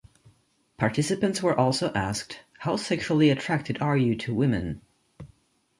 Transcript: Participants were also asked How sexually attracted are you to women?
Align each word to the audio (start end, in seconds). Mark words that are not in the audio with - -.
Participants 0.79 1.43
were 1.43 1.55
also 1.55 1.93
asked 1.93 2.39
How 2.57 2.75
sexually 2.75 3.29
attracted 3.29 3.83
are 3.83 3.95
you 3.95 4.15
to 4.15 4.33
women? 4.33 4.81